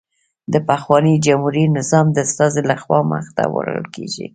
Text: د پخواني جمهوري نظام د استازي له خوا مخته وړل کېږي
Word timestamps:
د 0.53 0.55
پخواني 0.69 1.15
جمهوري 1.25 1.63
نظام 1.77 2.05
د 2.11 2.17
استازي 2.27 2.61
له 2.69 2.75
خوا 2.81 2.99
مخته 3.13 3.43
وړل 3.53 3.85
کېږي 3.95 4.27